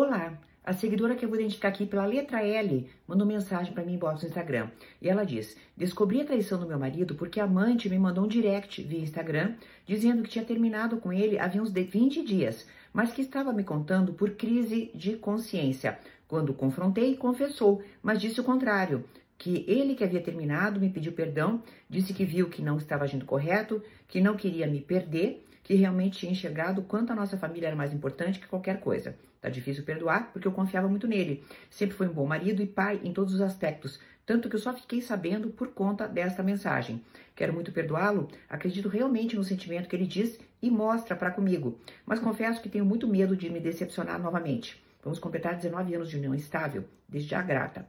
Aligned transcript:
Olá, 0.00 0.38
a 0.64 0.72
seguidora 0.72 1.16
que 1.16 1.24
eu 1.24 1.28
vou 1.28 1.36
identificar 1.36 1.70
aqui 1.70 1.84
pela 1.84 2.06
letra 2.06 2.40
L 2.40 2.88
mandou 3.04 3.26
mensagem 3.26 3.72
para 3.72 3.82
mim 3.82 3.94
inbox 3.94 4.22
no 4.22 4.28
Instagram. 4.28 4.68
E 5.02 5.08
ela 5.08 5.24
diz: 5.24 5.56
Descobri 5.76 6.20
a 6.20 6.24
traição 6.24 6.60
do 6.60 6.68
meu 6.68 6.78
marido 6.78 7.16
porque 7.16 7.40
a 7.40 7.44
amante 7.44 7.88
me 7.88 7.98
mandou 7.98 8.22
um 8.22 8.28
direct 8.28 8.80
via 8.80 9.00
Instagram 9.00 9.54
dizendo 9.84 10.22
que 10.22 10.30
tinha 10.30 10.44
terminado 10.44 10.98
com 10.98 11.12
ele 11.12 11.36
havia 11.36 11.60
uns 11.60 11.72
20 11.72 12.22
dias, 12.24 12.64
mas 12.92 13.12
que 13.12 13.22
estava 13.22 13.52
me 13.52 13.64
contando 13.64 14.12
por 14.12 14.30
crise 14.36 14.88
de 14.94 15.16
consciência. 15.16 15.98
Quando 16.28 16.54
confrontei, 16.54 17.16
confessou, 17.16 17.82
mas 18.00 18.20
disse 18.20 18.40
o 18.40 18.44
contrário. 18.44 19.04
Que 19.36 19.64
ele 19.66 19.96
que 19.96 20.04
havia 20.04 20.22
terminado 20.22 20.78
me 20.78 20.90
pediu 20.90 21.10
perdão, 21.10 21.60
disse 21.90 22.14
que 22.14 22.24
viu 22.24 22.48
que 22.48 22.62
não 22.62 22.76
estava 22.76 23.02
agindo 23.02 23.24
correto, 23.24 23.82
que 24.06 24.20
não 24.20 24.36
queria 24.36 24.68
me 24.68 24.80
perder 24.80 25.44
que 25.68 25.74
realmente 25.74 26.20
tinha 26.20 26.32
enxergado 26.32 26.80
quanto 26.80 27.12
a 27.12 27.14
nossa 27.14 27.36
família 27.36 27.66
era 27.66 27.76
mais 27.76 27.92
importante 27.92 28.40
que 28.40 28.48
qualquer 28.48 28.80
coisa. 28.80 29.14
Tá 29.38 29.50
difícil 29.50 29.84
perdoar 29.84 30.32
porque 30.32 30.48
eu 30.48 30.52
confiava 30.52 30.88
muito 30.88 31.06
nele. 31.06 31.44
Sempre 31.68 31.94
foi 31.94 32.08
um 32.08 32.12
bom 32.14 32.24
marido 32.24 32.62
e 32.62 32.66
pai 32.66 32.98
em 33.04 33.12
todos 33.12 33.34
os 33.34 33.42
aspectos, 33.42 34.00
tanto 34.24 34.48
que 34.48 34.56
eu 34.56 34.60
só 34.60 34.72
fiquei 34.72 35.02
sabendo 35.02 35.50
por 35.50 35.68
conta 35.74 36.08
desta 36.08 36.42
mensagem. 36.42 37.04
Quero 37.36 37.52
muito 37.52 37.70
perdoá-lo, 37.70 38.28
acredito 38.48 38.88
realmente 38.88 39.36
no 39.36 39.44
sentimento 39.44 39.90
que 39.90 39.94
ele 39.94 40.06
diz 40.06 40.40
e 40.62 40.70
mostra 40.70 41.14
para 41.14 41.32
comigo, 41.32 41.78
mas 42.06 42.18
confesso 42.18 42.62
que 42.62 42.70
tenho 42.70 42.86
muito 42.86 43.06
medo 43.06 43.36
de 43.36 43.50
me 43.50 43.60
decepcionar 43.60 44.18
novamente. 44.18 44.82
Vamos 45.04 45.18
completar 45.18 45.54
19 45.54 45.94
anos 45.94 46.08
de 46.08 46.16
união 46.16 46.34
estável, 46.34 46.86
desde 47.06 47.28
já 47.28 47.42
grata. 47.42 47.86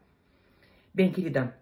Bem, 0.94 1.14
querida, 1.14 1.58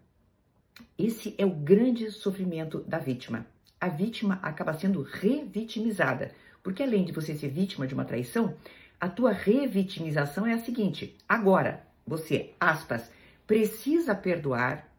esse 0.97 1.35
é 1.37 1.45
o 1.45 1.51
grande 1.51 2.09
sofrimento 2.09 2.79
da 2.79 2.97
vítima 2.97 3.45
a 3.79 3.87
vítima 3.87 4.39
acaba 4.41 4.73
sendo 4.73 5.01
revitimizada. 5.01 6.31
Porque 6.63 6.83
além 6.83 7.05
de 7.05 7.11
você 7.11 7.35
ser 7.35 7.49
vítima 7.49 7.87
de 7.87 7.93
uma 7.93 8.05
traição, 8.05 8.55
a 8.99 9.07
tua 9.07 9.31
revitimização 9.31 10.45
é 10.45 10.53
a 10.53 10.59
seguinte: 10.59 11.15
agora 11.27 11.85
você, 12.05 12.53
aspas, 12.59 13.11
precisa 13.45 14.15
perdoar, 14.15 14.89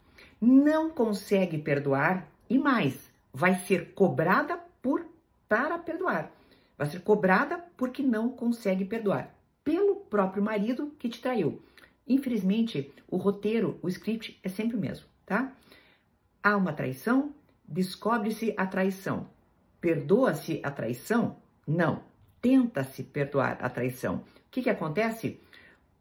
não 0.40 0.90
consegue 0.90 1.58
perdoar 1.58 2.26
e 2.48 2.58
mais, 2.58 3.10
vai 3.32 3.54
ser 3.60 3.92
cobrada 3.92 4.56
por 4.80 5.06
para 5.48 5.78
perdoar. 5.78 6.30
Vai 6.76 6.86
ser 6.86 7.00
cobrada 7.00 7.58
porque 7.76 8.02
não 8.02 8.28
consegue 8.28 8.84
perdoar 8.84 9.34
pelo 9.64 9.96
próprio 9.96 10.42
marido 10.42 10.94
que 10.98 11.08
te 11.08 11.20
traiu. 11.20 11.60
Infelizmente, 12.06 12.92
o 13.06 13.16
roteiro, 13.16 13.78
o 13.82 13.88
script 13.88 14.38
é 14.42 14.48
sempre 14.48 14.76
o 14.76 14.80
mesmo, 14.80 15.06
tá? 15.26 15.52
Há 16.42 16.56
uma 16.56 16.72
traição, 16.72 17.34
Descobre-se 17.68 18.54
a 18.56 18.66
traição. 18.66 19.28
Perdoa-se 19.78 20.58
a 20.64 20.70
traição? 20.70 21.36
Não. 21.66 22.02
Tenta-se 22.40 23.02
perdoar 23.02 23.58
a 23.60 23.68
traição. 23.68 24.16
O 24.16 24.22
que, 24.50 24.62
que 24.62 24.70
acontece? 24.70 25.38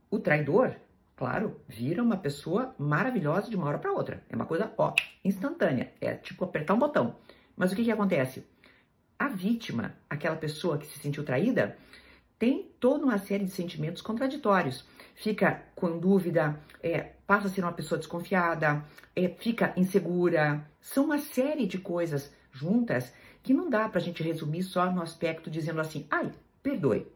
O 0.10 0.18
traidor, 0.18 0.76
claro, 1.18 1.60
vira 1.68 2.02
uma 2.02 2.16
pessoa 2.16 2.74
maravilhosa 2.80 3.50
de 3.50 3.58
uma 3.58 3.68
hora 3.68 3.80
para 3.80 3.92
outra. 3.92 4.24
É 4.30 4.36
uma 4.36 4.46
coisa, 4.46 4.72
ó, 4.78 4.94
instantânea. 5.26 5.92
É 6.00 6.14
tipo 6.14 6.46
apertar 6.46 6.74
um 6.74 6.80
botão. 6.80 7.16
Mas 7.56 7.74
o 7.74 7.76
que, 7.76 7.84
que 7.84 7.92
acontece? 7.92 8.48
A 9.20 9.28
vítima, 9.28 9.94
aquela 10.10 10.38
pessoa 10.38 10.78
que 10.78 10.88
se 10.88 11.00
sentiu 11.00 11.26
traída, 11.26 11.78
tem 12.40 12.72
toda 12.80 13.04
uma 13.04 13.18
série 13.18 13.44
de 13.44 13.52
sentimentos 13.52 14.02
contraditórios. 14.02 14.86
Fica 15.20 15.64
com 15.76 15.98
dúvida, 15.98 16.62
é, 16.82 17.00
passa 17.26 17.48
a 17.48 17.50
ser 17.50 17.62
uma 17.62 17.74
pessoa 17.74 17.98
desconfiada, 17.98 18.86
é, 19.16 19.28
fica 19.28 19.74
insegura. 19.76 20.64
São 20.80 21.06
uma 21.06 21.18
série 21.18 21.66
de 21.66 21.80
coisas 21.80 22.32
juntas 22.52 23.12
que 23.42 23.52
não 23.52 23.68
dá 23.68 23.90
para 23.90 24.00
a 24.00 24.04
gente 24.04 24.22
resumir 24.22 24.62
só 24.62 24.92
no 24.92 25.02
aspecto 25.02 25.50
dizendo 25.50 25.82
assim, 25.82 26.06
ai, 26.12 26.32
perdoe. 26.62 27.08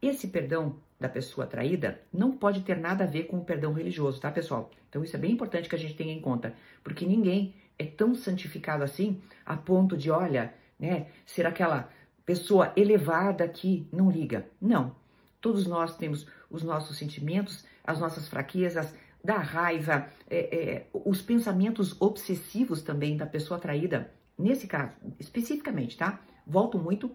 Esse 0.00 0.28
perdão 0.28 0.76
da 0.98 1.10
pessoa 1.10 1.46
traída 1.46 2.00
não 2.10 2.32
pode 2.32 2.62
ter 2.62 2.78
nada 2.78 3.04
a 3.04 3.06
ver 3.06 3.24
com 3.24 3.36
o 3.36 3.44
perdão 3.44 3.74
religioso, 3.74 4.18
tá, 4.18 4.30
pessoal? 4.30 4.70
Então 4.88 5.04
isso 5.04 5.14
é 5.14 5.18
bem 5.18 5.32
importante 5.32 5.68
que 5.68 5.74
a 5.74 5.78
gente 5.78 5.94
tenha 5.94 6.14
em 6.14 6.20
conta, 6.22 6.54
porque 6.82 7.04
ninguém 7.04 7.54
é 7.78 7.84
tão 7.84 8.14
santificado 8.14 8.82
assim 8.82 9.20
a 9.44 9.58
ponto 9.58 9.94
de, 9.94 10.10
olha, 10.10 10.54
né, 10.80 11.08
ser 11.26 11.44
aquela 11.44 11.90
pessoa 12.24 12.72
elevada 12.74 13.46
que 13.46 13.86
não 13.92 14.10
liga. 14.10 14.46
Não. 14.58 14.96
Todos 15.40 15.66
nós 15.66 15.96
temos 15.96 16.26
os 16.50 16.62
nossos 16.62 16.96
sentimentos, 16.96 17.64
as 17.84 18.00
nossas 18.00 18.28
fraquezas, 18.28 18.94
da 19.26 19.38
raiva, 19.38 20.08
é, 20.30 20.38
é, 20.38 20.86
os 20.92 21.20
pensamentos 21.20 22.00
obsessivos 22.00 22.82
também 22.82 23.16
da 23.16 23.26
pessoa 23.26 23.58
traída. 23.58 24.12
Nesse 24.38 24.68
caso, 24.68 24.92
especificamente, 25.18 25.96
tá? 25.96 26.20
Volto 26.46 26.78
muito. 26.78 27.10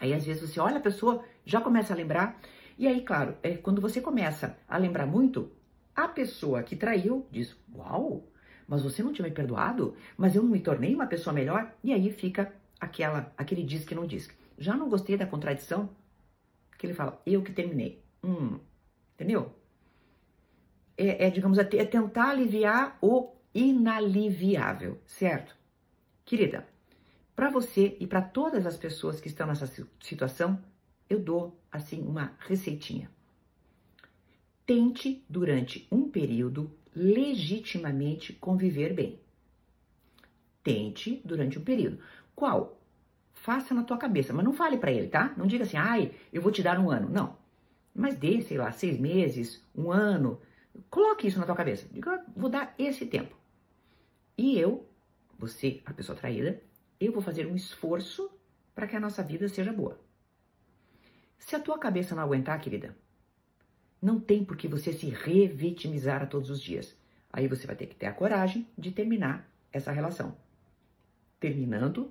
Aí 0.00 0.14
às 0.14 0.24
vezes 0.24 0.48
você 0.48 0.58
olha 0.58 0.78
a 0.78 0.80
pessoa, 0.80 1.22
já 1.44 1.60
começa 1.60 1.92
a 1.92 1.96
lembrar. 1.96 2.40
E 2.78 2.88
aí, 2.88 3.02
claro, 3.02 3.36
é, 3.42 3.56
quando 3.56 3.82
você 3.82 4.00
começa 4.00 4.56
a 4.66 4.78
lembrar 4.78 5.06
muito, 5.06 5.52
a 5.94 6.08
pessoa 6.08 6.62
que 6.62 6.74
traiu 6.74 7.26
diz: 7.30 7.54
Uau, 7.74 8.24
mas 8.66 8.82
você 8.82 9.02
não 9.02 9.12
tinha 9.12 9.28
me 9.28 9.34
perdoado? 9.34 9.94
Mas 10.16 10.34
eu 10.34 10.42
não 10.42 10.50
me 10.50 10.60
tornei 10.60 10.94
uma 10.94 11.06
pessoa 11.06 11.34
melhor? 11.34 11.70
E 11.82 11.92
aí 11.92 12.10
fica 12.10 12.52
aquela, 12.80 13.32
aquele 13.36 13.62
diz 13.62 13.84
que 13.84 13.94
não 13.94 14.06
diz. 14.06 14.28
Já 14.56 14.74
não 14.74 14.88
gostei 14.88 15.16
da 15.16 15.26
contradição? 15.26 15.90
Que 16.78 16.86
ele 16.86 16.94
fala, 16.94 17.20
eu 17.26 17.42
que 17.42 17.52
terminei. 17.52 18.02
Hum, 18.22 18.58
entendeu? 19.14 19.54
É, 20.96 21.26
é 21.26 21.30
digamos, 21.30 21.58
é, 21.58 21.62
é 21.62 21.84
tentar 21.84 22.30
aliviar 22.30 22.98
o 23.00 23.32
inaliviável, 23.54 24.98
certo? 25.06 25.56
Querida, 26.24 26.66
para 27.36 27.50
você 27.50 27.96
e 28.00 28.06
para 28.06 28.22
todas 28.22 28.66
as 28.66 28.76
pessoas 28.76 29.20
que 29.20 29.28
estão 29.28 29.46
nessa 29.46 29.70
situação, 30.00 30.62
eu 31.08 31.20
dou 31.20 31.60
assim 31.70 32.00
uma 32.02 32.32
receitinha. 32.40 33.10
Tente 34.64 35.24
durante 35.28 35.86
um 35.90 36.08
período 36.08 36.72
legitimamente 36.94 38.32
conviver 38.32 38.94
bem. 38.94 39.20
Tente 40.62 41.20
durante 41.24 41.58
um 41.58 41.64
período. 41.64 41.98
Qual? 42.34 42.80
Faça 43.44 43.74
na 43.74 43.84
tua 43.84 43.98
cabeça, 43.98 44.32
mas 44.32 44.42
não 44.42 44.54
fale 44.54 44.78
para 44.78 44.90
ele, 44.90 45.06
tá? 45.06 45.34
Não 45.36 45.46
diga 45.46 45.64
assim, 45.64 45.76
ai, 45.76 46.14
eu 46.32 46.40
vou 46.40 46.50
te 46.50 46.62
dar 46.62 46.78
um 46.78 46.90
ano. 46.90 47.10
Não. 47.10 47.36
Mas 47.94 48.14
dê, 48.14 48.40
sei 48.40 48.56
lá, 48.56 48.72
seis 48.72 48.98
meses, 48.98 49.62
um 49.76 49.92
ano. 49.92 50.40
Coloque 50.88 51.26
isso 51.26 51.38
na 51.38 51.44
tua 51.44 51.54
cabeça. 51.54 51.86
Diga, 51.92 52.24
vou 52.34 52.48
dar 52.48 52.74
esse 52.78 53.04
tempo. 53.04 53.36
E 54.38 54.58
eu, 54.58 54.88
você, 55.38 55.82
a 55.84 55.92
pessoa 55.92 56.16
traída, 56.16 56.58
eu 56.98 57.12
vou 57.12 57.20
fazer 57.20 57.46
um 57.46 57.54
esforço 57.54 58.30
para 58.74 58.86
que 58.86 58.96
a 58.96 59.00
nossa 59.00 59.22
vida 59.22 59.46
seja 59.46 59.74
boa. 59.74 60.00
Se 61.36 61.54
a 61.54 61.60
tua 61.60 61.78
cabeça 61.78 62.14
não 62.14 62.22
aguentar, 62.22 62.58
querida, 62.62 62.96
não 64.00 64.18
tem 64.18 64.42
por 64.42 64.56
que 64.56 64.66
você 64.66 64.90
se 64.90 65.10
revitimizar 65.10 66.22
a 66.22 66.26
todos 66.26 66.48
os 66.48 66.62
dias. 66.62 66.96
Aí 67.30 67.46
você 67.46 67.66
vai 67.66 67.76
ter 67.76 67.88
que 67.88 67.94
ter 67.94 68.06
a 68.06 68.14
coragem 68.14 68.66
de 68.78 68.90
terminar 68.90 69.46
essa 69.70 69.92
relação. 69.92 70.34
Terminando, 71.38 72.10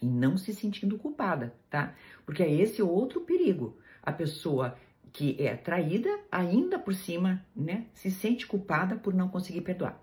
e 0.00 0.06
não 0.06 0.36
se 0.36 0.54
sentindo 0.54 0.98
culpada, 0.98 1.54
tá? 1.68 1.94
Porque 2.24 2.42
é 2.42 2.52
esse 2.52 2.82
outro 2.82 3.20
perigo. 3.20 3.78
A 4.02 4.12
pessoa 4.12 4.76
que 5.12 5.36
é 5.42 5.56
traída, 5.56 6.08
ainda 6.30 6.78
por 6.78 6.94
cima, 6.94 7.44
né, 7.54 7.86
se 7.92 8.10
sente 8.10 8.46
culpada 8.46 8.96
por 8.96 9.12
não 9.12 9.28
conseguir 9.28 9.60
perdoar. 9.62 10.00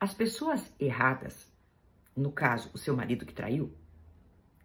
As 0.00 0.14
pessoas 0.14 0.72
erradas, 0.78 1.52
no 2.16 2.32
caso, 2.32 2.70
o 2.74 2.78
seu 2.78 2.96
marido 2.96 3.26
que 3.26 3.34
traiu, 3.34 3.72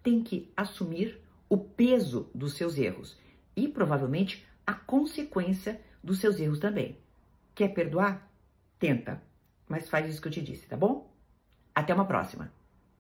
tem 0.01 0.23
que 0.23 0.51
assumir 0.55 1.21
o 1.49 1.57
peso 1.57 2.29
dos 2.33 2.53
seus 2.53 2.77
erros 2.77 3.17
e 3.55 3.67
provavelmente 3.67 4.45
a 4.65 4.73
consequência 4.73 5.81
dos 6.03 6.19
seus 6.19 6.39
erros 6.39 6.59
também. 6.59 6.97
Quer 7.53 7.69
perdoar? 7.69 8.29
Tenta, 8.77 9.21
mas 9.67 9.89
faz 9.89 10.09
isso 10.09 10.21
que 10.21 10.27
eu 10.27 10.31
te 10.31 10.41
disse, 10.41 10.67
tá 10.67 10.77
bom? 10.77 11.13
Até 11.75 11.93
uma 11.93 12.05
próxima. 12.05 12.51